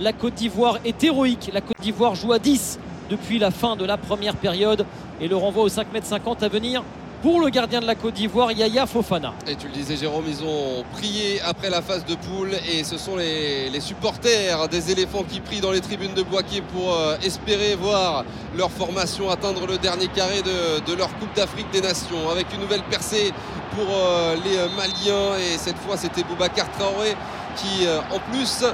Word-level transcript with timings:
La 0.00 0.14
Côte 0.14 0.32
d'Ivoire 0.32 0.78
est 0.86 1.04
héroïque. 1.04 1.50
La 1.52 1.60
Côte 1.60 1.78
d'Ivoire 1.82 2.14
joue 2.14 2.32
à 2.32 2.38
10 2.38 2.78
depuis 3.10 3.38
la 3.38 3.50
fin 3.50 3.76
de 3.76 3.84
la 3.84 3.98
première 3.98 4.36
période. 4.36 4.86
Et 5.20 5.28
le 5.28 5.36
renvoi 5.36 5.64
aux 5.64 5.68
5m50 5.68 6.42
à 6.42 6.48
venir 6.48 6.82
pour 7.20 7.40
le 7.40 7.50
gardien 7.50 7.82
de 7.82 7.86
la 7.86 7.94
Côte 7.94 8.14
d'Ivoire, 8.14 8.52
Yaya 8.52 8.86
Fofana. 8.86 9.34
Et 9.46 9.54
tu 9.54 9.66
le 9.68 9.74
disais 9.74 9.96
Jérôme, 9.96 10.24
ils 10.26 10.42
ont 10.42 10.82
prié 10.94 11.42
après 11.42 11.68
la 11.68 11.82
phase 11.82 12.06
de 12.06 12.14
poule 12.14 12.52
et 12.68 12.84
ce 12.84 12.96
sont 12.96 13.16
les, 13.16 13.80
supporters 13.80 14.66
des 14.68 14.90
éléphants 14.90 15.24
qui 15.24 15.40
prient 15.40 15.60
dans 15.60 15.72
les 15.72 15.82
tribunes 15.82 16.14
de 16.14 16.22
Boaké 16.22 16.62
pour 16.62 16.94
euh, 16.94 17.16
espérer 17.22 17.74
voir 17.74 18.24
leur 18.56 18.70
formation 18.70 19.28
atteindre 19.28 19.66
le 19.66 19.76
dernier 19.76 20.08
carré 20.08 20.40
de, 20.40 20.94
leur 20.94 21.14
Coupe 21.18 21.36
d'Afrique 21.36 21.70
des 21.70 21.82
Nations 21.82 22.30
avec 22.30 22.46
une 22.54 22.60
nouvelle 22.60 22.82
percée 22.84 23.32
pour 23.76 23.86
euh, 23.94 24.36
les 24.36 24.56
Maliens 24.74 25.36
et 25.38 25.58
cette 25.58 25.78
fois 25.78 25.96
c'était 25.96 26.22
Boubacar 26.22 26.70
Traoré 26.72 27.14
qui 27.56 27.86
euh, 27.86 28.00
en 28.10 28.18
plus 28.32 28.64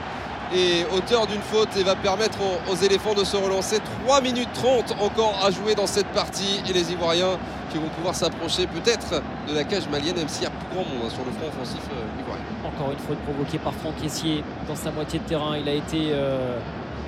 et 0.55 0.85
auteur 0.97 1.27
d'une 1.27 1.41
faute 1.41 1.77
et 1.77 1.83
va 1.83 1.95
permettre 1.95 2.39
aux, 2.71 2.77
éléphants 2.77 3.15
de 3.15 3.25
se 3.25 3.37
relancer 3.37 3.79
3 4.07 4.21
minutes 4.21 4.49
30 4.55 4.97
encore 5.01 5.39
à 5.45 5.51
jouer 5.51 5.75
dans 5.75 5.87
cette 5.87 6.07
partie 6.09 6.63
et 6.69 6.73
les 6.73 6.93
Ivoiriens 6.93 7.39
qui 7.71 7.79
vont 7.79 7.89
pouvoir 7.89 8.15
s'approcher 8.15 8.67
peut-être 8.67 9.23
de 9.49 9.55
la 9.55 9.65
cage 9.65 9.89
malienne 9.89 10.17
même 10.17 10.29
s'il 10.29 10.45
y 10.45 10.47
a 10.47 10.53
grand 10.73 10.85
monde 10.85 11.05
hein, 11.05 11.11
sur 11.11 11.25
le 11.25 11.33
front 11.33 11.49
offensif 11.49 11.83
euh, 11.93 12.21
ivoirien. 12.23 12.45
Encore 12.65 12.93
une 12.93 12.99
faute 12.99 13.19
provoquée 13.19 13.59
par 13.59 13.75
Franck 13.75 13.97
Caissier 14.01 14.43
dans 14.67 14.77
sa 14.77 14.91
moitié 14.91 15.19
de 15.19 15.25
terrain. 15.25 15.57
Il 15.57 15.69
a 15.69 15.75
été 15.75 16.11
euh, 16.13 16.59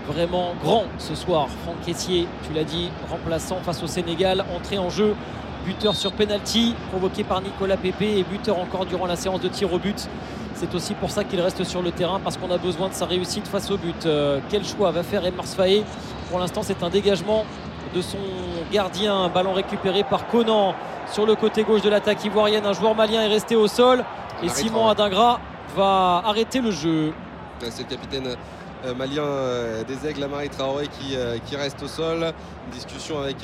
vraiment 0.07 0.53
grand 0.63 0.85
ce 0.99 1.15
soir. 1.15 1.49
Franck 1.65 1.81
Caissier, 1.87 2.27
tu 2.47 2.53
l'as 2.53 2.65
dit, 2.65 2.91
remplaçant 3.11 3.57
face 3.63 3.83
au 3.83 3.87
Sénégal, 3.87 4.45
entré 4.55 4.77
en 4.77 4.91
jeu 4.91 5.15
buteur 5.65 5.95
sur 5.95 6.13
penalty 6.13 6.75
provoqué 6.91 7.25
par 7.25 7.43
Nicolas 7.43 7.77
Pépé 7.77 8.19
et 8.19 8.25
buteur 8.25 8.59
encore 8.59 8.87
durant 8.87 9.07
la 9.07 9.17
séance 9.17 9.41
de 9.41 9.49
tir 9.49 9.73
au 9.73 9.79
but. 9.79 10.09
C'est 10.61 10.75
aussi 10.75 10.93
pour 10.93 11.11
ça 11.11 11.25
qu'il 11.25 11.41
reste 11.41 11.65
sur 11.65 11.81
le 11.81 11.91
terrain 11.91 12.21
parce 12.23 12.37
qu'on 12.37 12.51
a 12.51 12.59
besoin 12.59 12.91
de 12.91 12.93
sa 12.93 13.07
réussite 13.07 13.49
face 13.49 13.71
au 13.71 13.79
but. 13.79 14.05
Euh, 14.05 14.41
quel 14.51 14.63
choix 14.63 14.91
va 14.91 15.03
faire 15.03 15.25
Emars 15.25 15.47
Faé 15.47 15.85
Pour 16.29 16.39
l'instant, 16.39 16.61
c'est 16.63 16.83
un 16.83 16.91
dégagement 16.91 17.47
de 17.95 18.03
son 18.03 18.19
gardien. 18.71 19.31
Ballon 19.31 19.55
récupéré 19.55 20.05
par 20.05 20.27
Conan 20.27 20.75
sur 21.11 21.25
le 21.25 21.35
côté 21.35 21.63
gauche 21.63 21.81
de 21.81 21.89
l'attaque 21.89 22.23
ivoirienne. 22.27 22.67
Un 22.67 22.75
joueur 22.75 22.95
malien 22.95 23.23
est 23.23 23.29
resté 23.29 23.57
au 23.57 23.69
sol 23.69 24.05
et 24.43 24.51
Simon 24.51 24.89
Adingra 24.89 25.41
va 25.75 26.23
arrêter 26.27 26.61
le 26.61 26.73
jeu. 26.73 27.15
C'est 27.71 27.83
le 27.83 27.89
capitaine 27.89 28.37
euh, 28.85 28.95
malien 28.95 29.23
euh, 29.23 29.85
des 29.85 30.07
Aigles, 30.07 30.23
Amari 30.25 30.49
Traoré, 30.49 30.89
qui, 30.89 31.17
qui 31.47 31.57
reste 31.57 31.83
au 31.83 31.89
sol. 31.89 32.33
Une 32.67 32.73
discussion 32.73 33.21
avec 33.21 33.37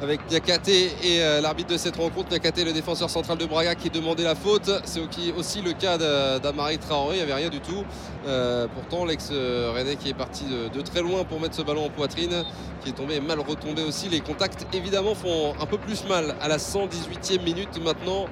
avec 0.00 0.20
et 0.30 1.20
euh, 1.20 1.40
l'arbitre 1.40 1.72
de 1.72 1.76
cette 1.76 1.96
rencontre. 1.96 2.28
Diakate, 2.28 2.64
le 2.64 2.72
défenseur 2.72 3.10
central 3.10 3.38
de 3.38 3.46
Braga, 3.46 3.74
qui 3.74 3.90
demandait 3.90 4.22
la 4.22 4.34
faute. 4.34 4.70
C'est 4.84 5.00
aussi 5.36 5.60
le 5.62 5.72
cas 5.72 5.98
d'Amari 6.38 6.78
Traoré, 6.78 7.16
il 7.16 7.18
n'y 7.18 7.22
avait 7.22 7.34
rien 7.34 7.48
du 7.48 7.60
tout. 7.60 7.84
Euh, 8.26 8.66
pourtant, 8.72 9.04
l'ex-René 9.04 9.96
qui 9.96 10.10
est 10.10 10.14
parti 10.14 10.44
de, 10.44 10.80
très 10.82 11.02
loin 11.02 11.24
pour 11.24 11.40
mettre 11.40 11.56
ce 11.56 11.62
ballon 11.62 11.86
en 11.86 11.90
poitrine, 11.90 12.44
qui 12.82 12.90
est 12.90 12.92
tombé 12.92 13.20
mal 13.20 13.40
retombé 13.40 13.82
aussi. 13.82 14.08
Les 14.08 14.20
contacts, 14.20 14.66
évidemment, 14.72 15.14
font 15.14 15.54
un 15.60 15.66
peu 15.66 15.78
plus 15.78 16.04
mal 16.06 16.36
à 16.40 16.48
la 16.48 16.58
118e 16.58 17.42
minute 17.42 17.82
maintenant. 17.82 18.26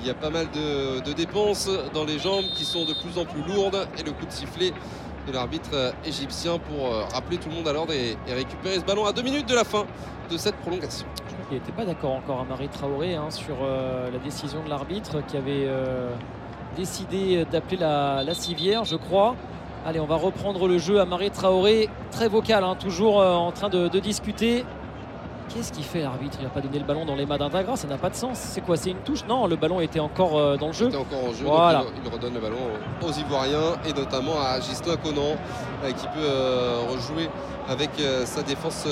Il 0.00 0.06
y 0.06 0.10
a 0.10 0.14
pas 0.14 0.30
mal 0.30 0.46
de, 0.50 1.12
dépenses 1.12 1.68
dans 1.92 2.04
les 2.04 2.18
jambes 2.18 2.44
qui 2.54 2.64
sont 2.64 2.84
de 2.84 2.94
plus 2.94 3.18
en 3.18 3.24
plus 3.24 3.42
lourdes 3.42 3.88
et 3.98 4.02
le 4.02 4.12
coup 4.12 4.26
de 4.26 4.32
sifflet 4.32 4.72
de 5.26 5.32
l'arbitre 5.32 5.70
euh, 5.74 5.90
égyptien 6.04 6.58
pour 6.58 6.86
euh, 6.86 7.04
rappeler 7.12 7.36
tout 7.36 7.48
le 7.48 7.56
monde 7.56 7.68
à 7.68 7.72
l'ordre 7.72 7.92
et, 7.92 8.16
récupérer 8.32 8.76
ce 8.76 8.84
ballon 8.84 9.04
à 9.04 9.12
deux 9.12 9.22
minutes 9.22 9.48
de 9.48 9.54
la 9.54 9.64
fin 9.64 9.84
de 10.30 10.36
cette 10.36 10.54
prolongation. 10.56 11.06
Il 11.50 11.54
n'était 11.54 11.72
pas 11.72 11.84
d'accord 11.84 12.12
encore 12.12 12.40
à 12.40 12.44
Marie 12.44 12.68
Traoré 12.68 13.14
hein, 13.14 13.30
sur 13.30 13.56
euh, 13.62 14.10
la 14.10 14.18
décision 14.18 14.62
de 14.62 14.70
l'arbitre 14.70 15.22
qui 15.26 15.36
avait 15.36 15.68
décidé 16.76 17.44
d'appeler 17.50 17.78
la, 17.78 18.34
civière, 18.34 18.84
je 18.84 18.96
crois. 18.96 19.34
Allez, 19.84 20.00
on 20.00 20.06
va 20.06 20.16
reprendre 20.16 20.68
le 20.68 20.78
jeu 20.78 21.00
à 21.00 21.06
Marie 21.06 21.30
Traoré, 21.30 21.88
très 22.10 22.28
vocal, 22.28 22.64
hein, 22.64 22.76
toujours 22.78 23.18
en 23.18 23.50
train 23.52 23.68
de 23.68 23.98
discuter. 23.98 24.64
Qu'est-ce 25.48 25.72
qu'il 25.72 25.84
fait 25.84 26.02
l'arbitre? 26.02 26.36
Il 26.40 26.44
n'a 26.44 26.50
pas 26.50 26.60
donné 26.60 26.78
le 26.78 26.84
ballon 26.84 27.06
dans 27.06 27.14
les 27.14 27.24
mains 27.24 27.38
d'Intagra, 27.38 27.76
ça 27.76 27.86
n'a 27.88 27.96
pas 27.96 28.10
de 28.10 28.14
sens. 28.14 28.38
C'est 28.38 28.60
quoi? 28.60 28.76
C'est 28.76 28.90
une 28.90 28.98
touche? 28.98 29.24
Non, 29.26 29.46
le 29.46 29.56
ballon 29.56 29.80
était 29.80 30.00
encore 30.00 30.38
euh, 30.38 30.56
dans 30.56 30.66
le 30.68 30.72
jeu. 30.72 30.86
Il 30.86 30.88
était 30.88 30.98
encore 30.98 31.24
en 31.24 31.32
jeu, 31.32 31.44
voilà. 31.46 31.84
il, 32.04 32.12
redonne 32.12 32.34
le 32.34 32.40
ballon 32.40 32.58
aux 33.02 33.12
Ivoiriens 33.12 33.76
et 33.86 33.92
notamment 33.94 34.38
à 34.40 34.60
Gislain 34.60 34.96
Conan 34.96 35.36
euh, 35.84 35.90
qui 35.92 36.06
peut 36.08 36.18
euh, 36.18 36.80
rejouer 36.90 37.28
avec 37.68 37.90
sa 38.24 38.42
défense 38.42 38.86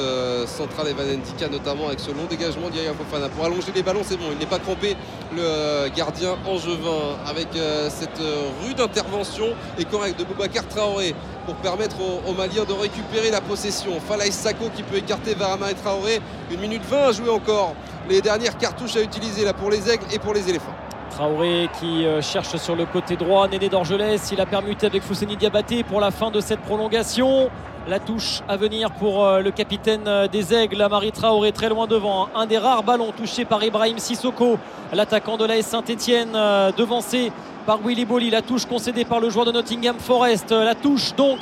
centrale 0.44 0.88
Evan 0.88 1.06
Ndika 1.06 1.48
notamment 1.48 1.86
avec 1.86 1.98
ce 1.98 2.10
long 2.10 2.26
dégagement 2.28 2.68
d'Yaya 2.68 2.92
Fofana. 2.92 3.30
Pour 3.30 3.46
allonger 3.46 3.72
les 3.74 3.82
ballons, 3.82 4.02
c'est 4.02 4.18
bon, 4.18 4.26
il 4.32 4.38
n'est 4.38 4.44
pas 4.44 4.58
crampé 4.58 4.94
le 5.34 5.88
gardien 5.96 6.36
angevin 6.46 7.16
avec 7.26 7.48
cette 7.88 8.20
rude 8.62 8.78
intervention 8.78 9.46
et 9.78 9.86
correcte 9.86 10.18
de 10.18 10.24
Boubacar 10.24 10.68
Traoré 10.68 11.14
pour 11.46 11.54
permettre 11.54 11.96
aux, 12.00 12.32
Maliens 12.32 12.64
de 12.64 12.72
récupérer 12.72 13.30
la 13.30 13.40
possession. 13.40 13.92
Falaïs 14.00 14.34
Sako 14.34 14.68
qui 14.74 14.82
peut 14.82 14.96
écarter 14.96 15.34
Varama 15.34 15.70
et 15.70 15.74
Traoré. 15.74 16.20
Une 16.50 16.60
minute 16.60 16.82
20 16.84 17.08
à 17.08 17.12
jouer 17.12 17.30
encore. 17.30 17.74
Les 18.10 18.20
dernières 18.20 18.58
cartouches 18.58 18.96
à 18.96 19.00
utiliser 19.00 19.44
là 19.44 19.54
pour 19.54 19.70
les 19.70 19.88
aigles 19.88 20.04
et 20.12 20.18
pour 20.18 20.34
les 20.34 20.50
éléphants. 20.50 20.74
Traoré 21.10 21.70
qui 21.80 22.04
euh, 22.04 22.20
cherche 22.20 22.56
sur 22.56 22.74
le 22.74 22.84
côté 22.84 23.16
droit. 23.16 23.48
Néné 23.48 23.68
d'Orgelès, 23.68 24.30
il 24.32 24.40
a 24.40 24.46
permuté 24.46 24.86
avec 24.86 25.02
Fousseni 25.02 25.36
Diabaté 25.36 25.84
pour 25.84 26.00
la 26.00 26.10
fin 26.10 26.30
de 26.30 26.40
cette 26.40 26.60
prolongation. 26.60 27.48
La 27.88 28.00
touche 28.00 28.42
à 28.48 28.56
venir 28.56 28.90
pour 28.90 29.24
euh, 29.24 29.40
le 29.40 29.52
capitaine 29.52 30.08
euh, 30.08 30.26
des 30.26 30.52
Aigles, 30.52 30.84
Marie 30.90 31.12
Traoré, 31.12 31.52
très 31.52 31.68
loin 31.68 31.86
devant. 31.86 32.28
Un 32.34 32.46
des 32.46 32.58
rares 32.58 32.82
ballons 32.82 33.12
touchés 33.16 33.44
par 33.44 33.62
Ibrahim 33.62 33.98
Sissoko, 33.98 34.58
l'attaquant 34.92 35.36
de 35.36 35.44
l'AS 35.44 35.62
Saint-Etienne, 35.62 36.32
devancé 36.76 37.30
par 37.66 37.80
Willy 37.84 38.04
Bolly. 38.04 38.30
La 38.30 38.42
touche 38.42 38.64
concédée 38.64 39.04
par 39.04 39.20
le 39.20 39.28
joueur 39.28 39.44
de 39.44 39.52
Nottingham 39.52 39.96
Forest. 39.98 40.52
La 40.52 40.74
touche 40.74 41.14
donc 41.16 41.40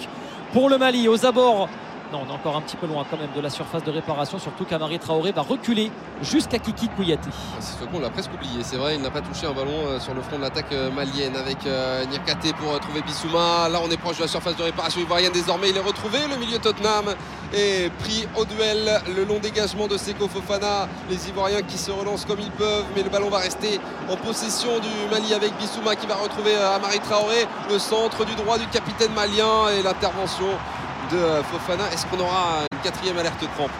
pour 0.52 0.68
le 0.68 0.78
Mali 0.78 1.06
aux 1.06 1.24
abords 1.26 1.68
non, 2.12 2.20
on 2.24 2.30
est 2.30 2.34
encore 2.34 2.56
un 2.56 2.60
petit 2.60 2.76
peu 2.76 2.86
loin 2.86 3.04
quand 3.10 3.16
même 3.16 3.30
de 3.34 3.40
la 3.40 3.50
surface 3.50 3.82
de 3.82 3.90
réparation, 3.90 4.38
surtout 4.38 4.64
qu'Amari 4.64 4.98
Traoré 4.98 5.32
va 5.32 5.42
reculer 5.42 5.90
jusqu'à 6.22 6.58
Kiki 6.58 6.88
Kouyaté. 6.88 7.30
C'est 7.60 7.90
qu'on 7.90 7.98
l'a 7.98 8.10
presque 8.10 8.32
oublié, 8.32 8.62
c'est 8.62 8.76
vrai, 8.76 8.96
il 8.96 9.02
n'a 9.02 9.10
pas 9.10 9.20
touché 9.20 9.46
un 9.46 9.52
ballon 9.52 9.86
euh, 9.86 9.98
sur 9.98 10.14
le 10.14 10.20
front 10.22 10.36
de 10.36 10.42
l'attaque 10.42 10.72
euh, 10.72 10.90
malienne 10.90 11.34
avec 11.36 11.66
euh, 11.66 12.04
Nirkate 12.06 12.54
pour 12.56 12.78
trouver 12.80 13.02
Bissouma. 13.02 13.68
Là, 13.68 13.80
on 13.82 13.90
est 13.90 13.96
proche 13.96 14.18
de 14.18 14.22
la 14.22 14.28
surface 14.28 14.56
de 14.56 14.62
réparation 14.62 15.00
ivoirienne 15.00 15.32
désormais. 15.32 15.70
Il 15.70 15.76
est 15.76 15.80
retrouvé, 15.80 16.18
le 16.30 16.36
milieu 16.36 16.58
Tottenham 16.58 17.06
est 17.52 17.90
pris 17.98 18.28
au 18.36 18.44
duel. 18.44 19.00
Le 19.16 19.24
long 19.24 19.38
dégagement 19.38 19.86
de 19.86 19.96
Seko 19.96 20.28
Fofana, 20.28 20.88
les 21.08 21.28
Ivoiriens 21.28 21.62
qui 21.62 21.78
se 21.78 21.90
relancent 21.90 22.24
comme 22.24 22.40
ils 22.40 22.50
peuvent, 22.52 22.84
mais 22.94 23.02
le 23.02 23.10
ballon 23.10 23.30
va 23.30 23.38
rester 23.38 23.80
en 24.10 24.16
possession 24.16 24.78
du 24.78 25.10
Mali 25.10 25.34
avec 25.34 25.56
Bissouma 25.58 25.96
qui 25.96 26.06
va 26.06 26.14
retrouver 26.16 26.54
Amari 26.54 27.00
Traoré, 27.00 27.46
le 27.70 27.78
centre 27.78 28.24
du 28.24 28.34
droit 28.34 28.58
du 28.58 28.66
capitaine 28.68 29.12
malien 29.14 29.68
et 29.76 29.82
l'intervention 29.82 30.48
de 31.10 31.42
Fofana. 31.42 31.90
Est-ce 31.92 32.06
qu'on 32.06 32.20
aura 32.20 32.62
une 32.72 32.78
quatrième 32.80 33.18
alerte 33.18 33.44
crampe 33.56 33.70